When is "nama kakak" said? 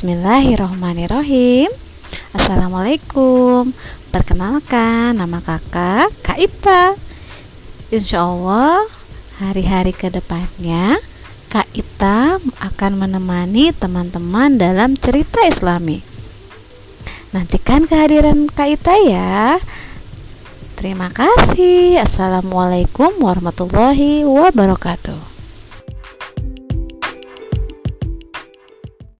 5.12-6.08